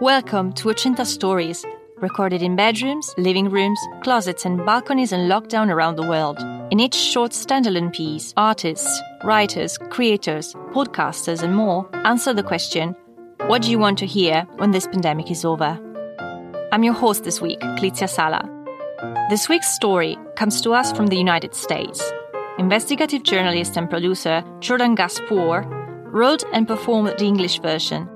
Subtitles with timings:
[0.00, 1.62] Welcome to Ochenta Stories,
[1.98, 6.38] recorded in bedrooms, living rooms, closets, and balconies in lockdown around the world.
[6.70, 12.96] In each short standalone piece, artists, writers, creators, podcasters, and more answer the question
[13.46, 15.78] What do you want to hear when this pandemic is over?
[16.72, 18.48] I'm your host this week, Clizia Sala.
[19.28, 22.02] This week's story comes to us from the United States.
[22.56, 25.66] Investigative journalist and producer Jordan Gass-Pooré
[26.10, 28.08] wrote and performed the English version.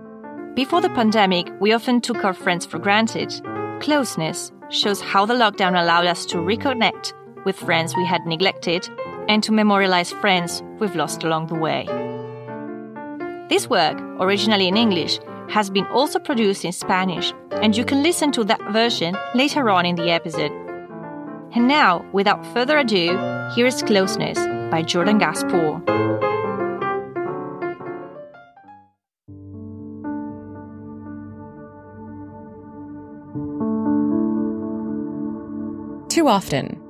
[0.54, 3.42] Before the pandemic, we often took our friends for granted.
[3.80, 7.12] Closeness shows how the lockdown allowed us to reconnect
[7.44, 8.88] with friends we had neglected
[9.28, 11.86] and to memorialize friends we've lost along the way.
[13.48, 18.30] This work, originally in English, has been also produced in Spanish, and you can listen
[18.32, 20.52] to that version later on in the episode.
[21.52, 23.08] And now, without further ado,
[23.56, 24.38] here is Closeness
[24.70, 26.23] by Jordan Gass-Pooré.
[36.24, 36.80] Too often,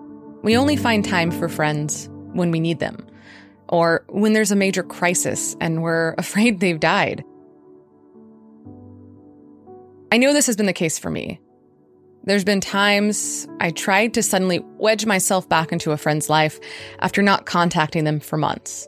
[0.44, 3.04] we only find time for friends when we need them,
[3.68, 7.24] or when there's a major crisis and we're afraid they've died.
[10.12, 11.40] I know this has been the case for me.
[12.22, 16.60] There's been times I tried to suddenly wedge myself back into a friend's life
[17.00, 18.86] after not contacting them for months,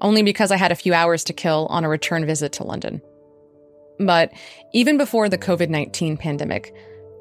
[0.00, 3.02] only because I had a few hours to kill on a return visit to London.
[3.98, 4.32] But
[4.72, 6.72] even before the COVID 19 pandemic,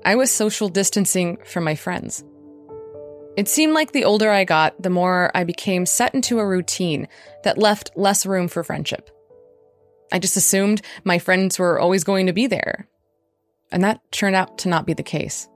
[0.05, 2.23] I was social distancing from my friends.
[3.35, 7.07] It seemed like the older I got, the more I became set into a routine
[7.43, 9.09] that left less room for friendship.
[10.11, 12.87] I just assumed my friends were always going to be there.
[13.71, 15.47] And that turned out to not be the case.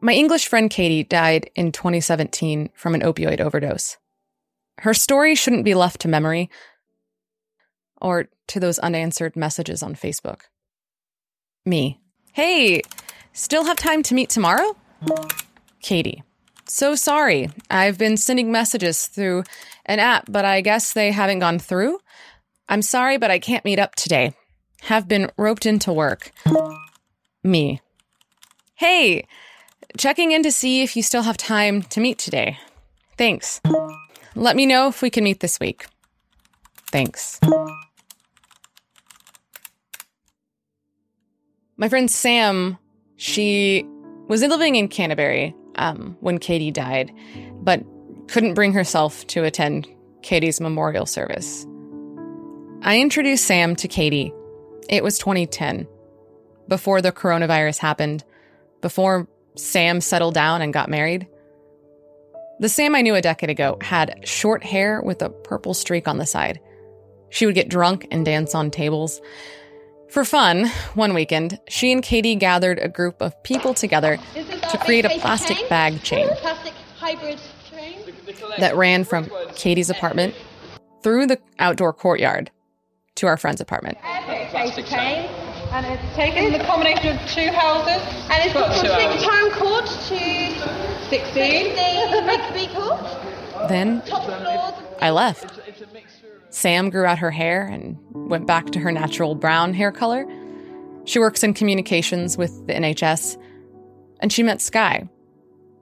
[0.00, 3.96] My English friend Katie died in 2017 from an opioid overdose.
[4.78, 6.50] Her story shouldn't be left to memory
[8.00, 10.40] or to those unanswered messages on Facebook.
[11.64, 12.00] Me.
[12.32, 12.82] Hey,
[13.32, 14.76] still have time to meet tomorrow?
[15.80, 16.24] Katie.
[16.68, 17.50] So sorry.
[17.70, 19.44] I've been sending messages through
[19.84, 22.00] an app, but I guess they haven't gone through.
[22.68, 24.34] I'm sorry, but I can't meet up today.
[24.82, 26.32] Have been roped into work.
[27.44, 27.80] Me.
[28.74, 29.26] Hey,
[29.96, 32.58] checking in to see if you still have time to meet today.
[33.16, 33.60] Thanks.
[34.34, 35.86] Let me know if we can meet this week.
[36.90, 37.40] Thanks.
[41.76, 42.78] My friend Sam,
[43.16, 43.86] she
[44.28, 47.12] was living in Canterbury um, when Katie died,
[47.54, 47.82] but
[48.28, 49.88] couldn't bring herself to attend
[50.22, 51.66] Katie's memorial service.
[52.82, 54.32] I introduced Sam to Katie.
[54.88, 55.86] It was 2010,
[56.68, 58.24] before the coronavirus happened,
[58.80, 61.26] before Sam settled down and got married.
[62.58, 66.18] The Sam I knew a decade ago had short hair with a purple streak on
[66.18, 66.60] the side.
[67.28, 69.20] She would get drunk and dance on tables.
[70.10, 75.04] For fun, one weekend, she and Katie gathered a group of people together to create
[75.04, 77.98] a plastic bag chain Plastic hybrid train.
[78.58, 80.34] that ran from Katie's apartment
[81.02, 82.50] through the outdoor courtyard
[83.16, 83.98] to our friend's apartment.
[84.00, 85.28] Plastic chain.
[85.72, 88.00] And it's taken the combination of two houses.
[88.30, 89.22] And it's got two the hours.
[89.22, 91.10] time cord to 16.
[91.10, 93.68] 16 Rigby cord.
[93.68, 94.02] Then
[95.00, 95.58] I left.
[96.50, 100.26] Sam grew out her hair and went back to her natural brown hair color.
[101.04, 103.40] She works in communications with the NHS.
[104.20, 105.08] And she met Sky,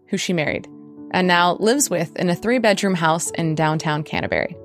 [0.09, 0.67] who she married,
[1.13, 4.57] and now lives with in a three bedroom house in downtown Canterbury.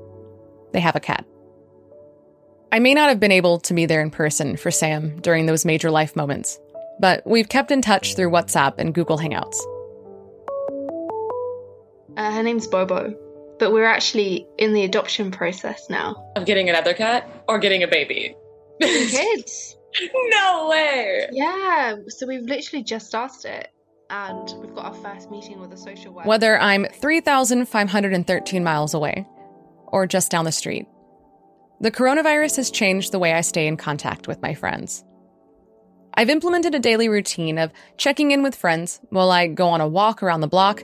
[0.73, 1.25] They have a cat.
[2.71, 5.65] I may not have been able to be there in person for Sam during those
[5.65, 6.59] major life moments,
[6.99, 9.57] but we've kept in touch through WhatsApp and Google Hangouts.
[12.17, 13.15] Uh, her name's Bobo,
[13.59, 16.31] but we're actually in the adoption process now.
[16.35, 18.35] of getting another cat or getting a baby.
[18.81, 19.77] Kids.
[20.13, 21.27] no way.
[21.31, 23.67] Yeah, so we've literally just started it,
[24.09, 26.27] and we've got our first meeting with a social worker.
[26.27, 29.27] Whether I'm 3,513 miles away
[29.87, 30.87] or just down the street,
[31.81, 35.03] the coronavirus has changed the way I stay in contact with my friends.
[36.13, 39.87] I've implemented a daily routine of checking in with friends while I go on a
[39.87, 40.83] walk around the block,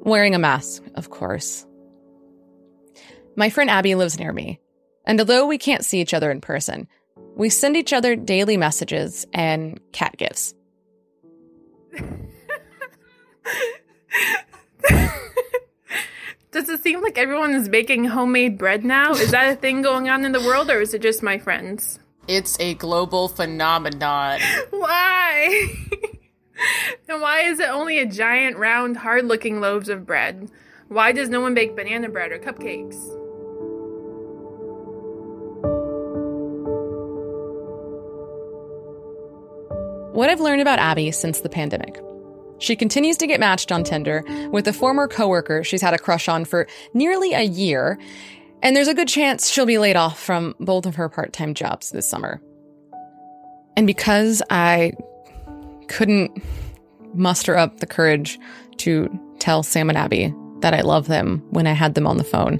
[0.00, 1.66] wearing a mask, of course.
[3.38, 4.60] My friend Abby lives near me,
[5.04, 6.88] And although we can't see each other in person,
[7.36, 10.54] we send each other daily messages and cat gifts.
[16.50, 19.12] Does it seem like everyone is baking homemade bread now?
[19.12, 21.98] Is that a thing going on in the world, or is it just my friends?
[22.26, 24.40] It's a global phenomenon.
[24.70, 25.68] Why?
[27.08, 30.50] and why is it only a giant, round, hard looking loaves of bread?
[30.88, 33.15] Why does no one bake banana bread or cupcakes?
[40.16, 42.00] What I've learned about Abby since the pandemic.
[42.58, 46.26] She continues to get matched on Tinder with a former coworker she's had a crush
[46.26, 47.98] on for nearly a year,
[48.62, 51.52] and there's a good chance she'll be laid off from both of her part time
[51.52, 52.40] jobs this summer.
[53.76, 54.94] And because I
[55.88, 56.42] couldn't
[57.12, 58.38] muster up the courage
[58.78, 62.24] to tell Sam and Abby that I love them when I had them on the
[62.24, 62.58] phone,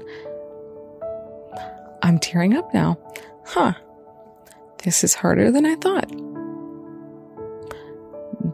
[2.03, 2.99] I'm tearing up now.
[3.47, 3.73] Huh.
[4.83, 6.07] This is harder than I thought.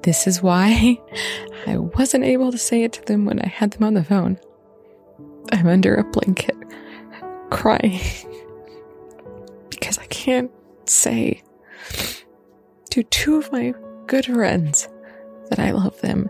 [0.03, 0.99] This is why
[1.67, 4.37] I wasn't able to say it to them when I had them on the phone.
[5.51, 6.55] I'm under a blanket,
[7.49, 8.01] crying,
[9.69, 10.51] because I can't
[10.85, 11.41] say
[12.89, 13.73] to two of my
[14.07, 14.89] good friends
[15.49, 16.29] that I love them.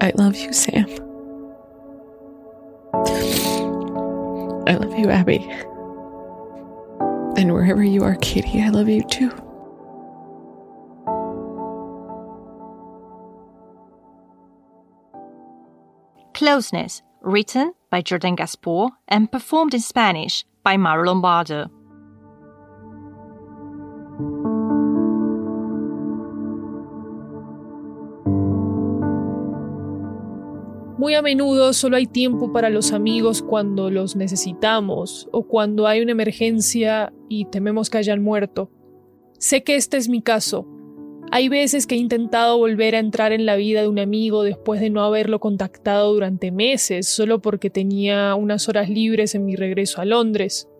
[0.00, 0.86] I love you, Sam.
[4.66, 5.38] I love you, Abby.
[7.36, 9.30] And wherever you are, Katie, I love you too.
[16.32, 21.70] Closeness, written by Jordan Gass-Pooré and performed in Spanish by Maro Lombardo.
[31.04, 36.00] Muy a menudo solo hay tiempo para los amigos cuando los necesitamos o cuando hay
[36.00, 38.70] una emergencia y tememos que hayan muerto.
[39.38, 40.66] Sé que este es mi caso.
[41.30, 44.80] Hay veces que he intentado volver a entrar en la vida de un amigo después
[44.80, 50.00] de no haberlo contactado durante meses, solo porque tenía unas horas libres en mi regreso
[50.00, 50.70] a Londres.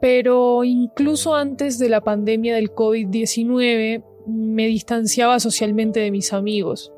[0.00, 6.92] Pero incluso antes de la pandemia del COVID-19, me distanciaba socialmente de mis amigos.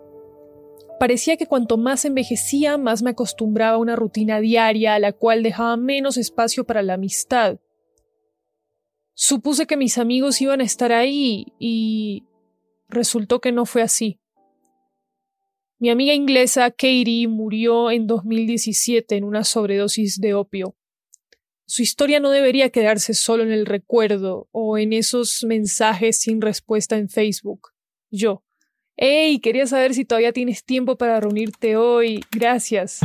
[1.01, 5.43] Parecía que cuanto más envejecía, más me acostumbraba a una rutina diaria a la cual
[5.43, 7.59] dejaba menos espacio para la amistad.
[9.15, 12.25] Supuse que mis amigos iban a estar ahí y
[12.91, 14.21] resultó que no fue así.
[15.79, 20.77] Mi amiga inglesa Katie murió en 2017 en una sobredosis de opio.
[21.65, 26.99] Su historia no debería quedarse solo en el recuerdo o en esos mensajes sin respuesta
[26.99, 27.69] en Facebook.
[28.11, 28.45] Yo,
[28.97, 32.25] Hey, quería saber si todavía tienes tiempo para reunirte hoy.
[32.31, 33.01] Gracias.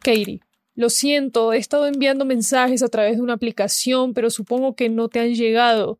[0.00, 0.40] Katie.
[0.74, 5.08] Lo siento, he estado enviando mensajes a través de una aplicación, pero supongo que no
[5.08, 5.98] te han llegado.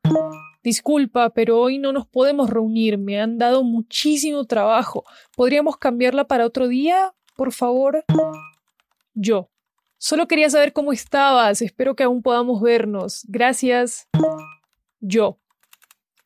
[0.62, 2.98] Disculpa, pero hoy no nos podemos reunir.
[2.98, 5.04] Me han dado muchísimo trabajo.
[5.36, 7.14] ¿Podríamos cambiarla para otro día?
[7.34, 8.04] Por favor.
[9.14, 9.50] Yo.
[9.98, 11.60] Solo quería saber cómo estabas.
[11.60, 13.24] Espero que aún podamos vernos.
[13.28, 14.08] Gracias.
[15.00, 15.38] Yo.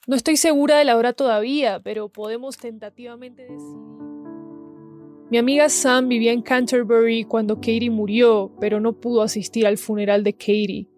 [0.07, 3.95] No estoy segura de la hora todavía, pero podemos tentativamente decidir.
[5.31, 10.23] Mi amiga Sam vivía en Canterbury cuando Katie murió, pero no pudo asistir al funeral
[10.23, 10.89] de Katie.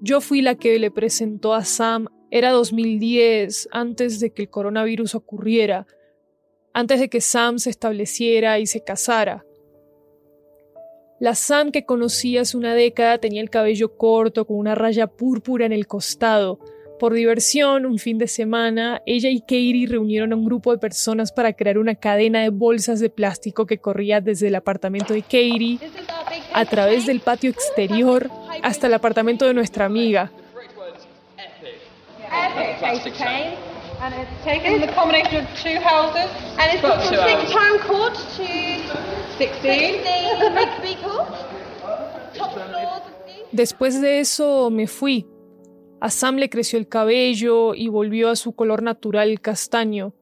[0.00, 2.08] Yo fui la que le presentó a Sam.
[2.30, 5.86] Era 2010, antes de que el coronavirus ocurriera,
[6.72, 9.44] antes de que Sam se estableciera y se casara.
[11.20, 15.66] La Sam que conocí hace una década tenía el cabello corto con una raya púrpura
[15.66, 16.58] en el costado,
[17.04, 21.32] por diversión, un fin de semana, ella y Katie reunieron a un grupo de personas
[21.32, 25.80] para crear una cadena de bolsas de plástico que corría desde el apartamento de Katie
[26.54, 28.30] a través del patio exterior
[28.62, 30.32] hasta el apartamento de nuestra amiga.
[34.00, 36.30] And it's taken the combination of two houses.
[36.58, 38.46] And it's got from six time court to
[39.36, 40.00] 16.
[40.00, 41.28] 16 Rigby court.
[42.32, 43.02] Top floors.
[43.52, 45.33] Después de eso me fui.
[46.00, 50.14] A Sam le creció el cabello y volvió a su color natural castaño.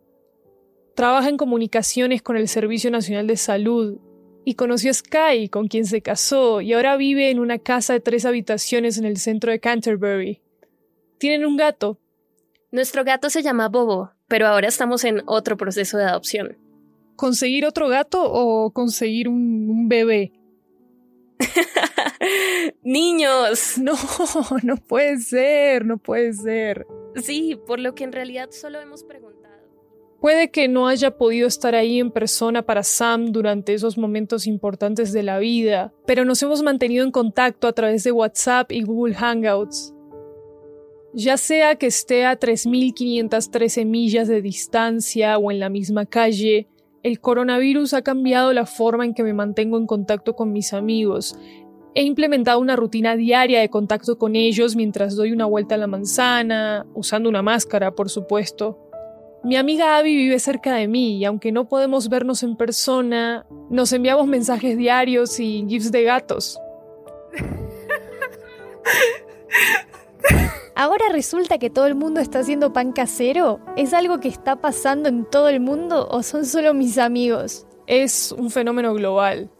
[0.94, 3.98] Trabaja en comunicaciones con el Servicio Nacional de Salud
[4.44, 8.00] y conoció a Sky, con quien se casó, y ahora vive en una casa de
[8.00, 10.42] tres habitaciones en el centro de Canterbury.
[11.18, 11.98] Tienen un gato.
[12.70, 16.58] Nuestro gato se llama Bobo, pero ahora estamos en otro proceso de adopción.
[17.16, 20.32] ¿Conseguir otro gato o conseguir un, un bebé?
[22.82, 23.78] Niños.
[23.78, 23.94] No,
[24.62, 26.86] no puede ser, no puede ser.
[27.16, 29.42] Sí, por lo que en realidad solo hemos preguntado.
[30.20, 35.12] Puede que no haya podido estar ahí en persona para Sam durante esos momentos importantes
[35.12, 39.14] de la vida, pero nos hemos mantenido en contacto a través de WhatsApp y Google
[39.14, 39.92] Hangouts.
[41.12, 46.68] Ya sea que esté a 3.513 millas de distancia o en la misma calle,
[47.02, 51.36] el coronavirus ha cambiado la forma en que me mantengo en contacto con mis amigos.
[51.94, 55.86] He implementado una rutina diaria de contacto con ellos mientras doy una vuelta a la
[55.86, 58.78] manzana, usando una máscara, por supuesto.
[59.44, 63.92] Mi amiga Abby vive cerca de mí y aunque no podemos vernos en persona, nos
[63.92, 66.58] enviamos mensajes diarios y gifs de gatos.
[70.74, 73.60] ¿Ahora resulta que todo el mundo está haciendo pan casero?
[73.76, 77.66] ¿Es algo que está pasando en todo el mundo o son solo mis amigos?
[77.86, 79.50] Es un fenómeno global.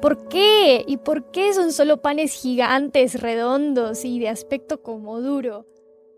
[0.00, 0.82] ¿Por qué?
[0.86, 5.66] ¿Y por qué son solo panes gigantes, redondos y de aspecto como duro?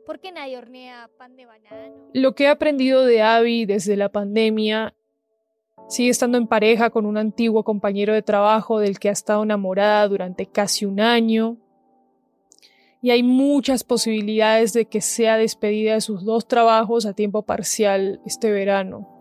[0.07, 1.95] ¿Por qué nadie hornea pan de banano?
[2.12, 4.95] Lo que he aprendido de Abby desde la pandemia
[5.89, 10.07] sigue estando en pareja con un antiguo compañero de trabajo del que ha estado enamorada
[10.07, 11.57] durante casi un año.
[13.01, 18.21] Y hay muchas posibilidades de que sea despedida de sus dos trabajos a tiempo parcial
[18.25, 19.12] este verano.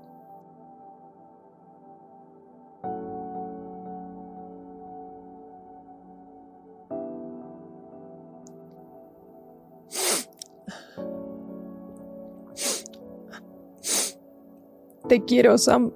[15.12, 15.92] Te quiero, Sam.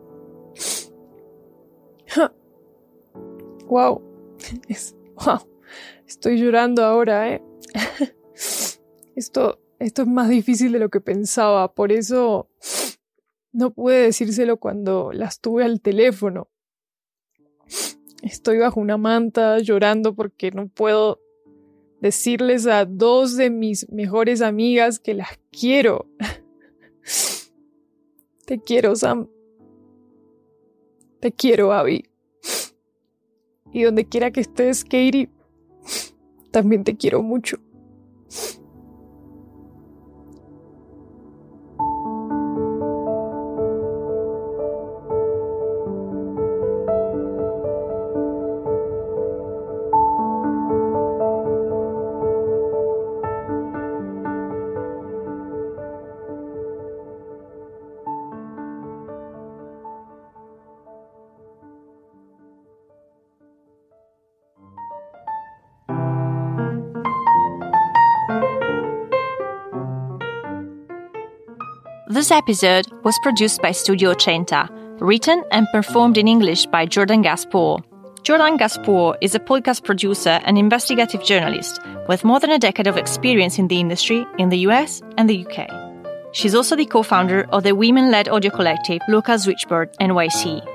[3.66, 4.02] wow.
[5.16, 5.40] wow.
[6.06, 7.42] Estoy llorando ahora, ¿eh?
[9.16, 11.74] esto, esto es más difícil de lo que pensaba.
[11.74, 12.50] Por eso
[13.54, 16.50] no pude decírselo cuando las tuve al teléfono.
[18.22, 21.22] Estoy bajo una manta llorando porque no puedo
[22.02, 26.10] decirles a dos de mis mejores amigas que las quiero.
[28.46, 29.28] Te quiero, Sam.
[31.20, 32.06] Te quiero, Abby.
[33.74, 35.30] Y donde quiera que estés, Katie,
[36.52, 37.58] también te quiero mucho.
[72.16, 74.70] This episode was produced by Studio Ochenta,
[75.02, 77.84] written and performed in English by Jordan Gass-Pooré.
[78.24, 82.96] Jordan Gass-Pooré is a podcast producer and investigative journalist with more than a decade of
[82.96, 85.68] experience in the industry in the US and the UK.
[86.32, 90.66] She's also the co founder of the women led audio collective Lucas Switchboard NYC.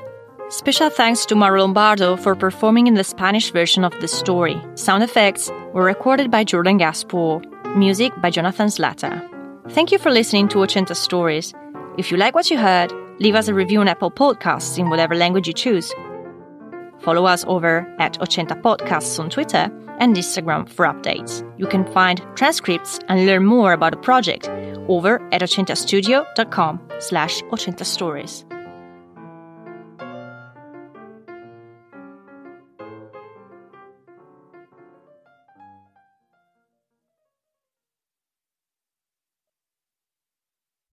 [0.50, 4.60] Special thanks to Maro Lombardo for performing in the Spanish version of the story.
[4.74, 9.39] Sound effects were recorded by Jordan Gass-Pooré, music by Jonathan Slatter.
[9.72, 11.54] Thank you for listening to Ochenta Stories.
[11.96, 15.14] If you like what you heard, leave us a review on Apple Podcasts in whatever
[15.14, 15.92] language you choose.
[16.98, 21.44] Follow us over at Ochenta Podcasts on Twitter and Instagram for updates.
[21.56, 24.48] You can find transcripts and learn more about the project
[24.88, 28.44] over at ochentastudio.com slash ochenta stories.